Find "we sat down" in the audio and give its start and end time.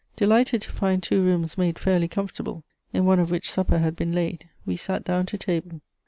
4.65-5.27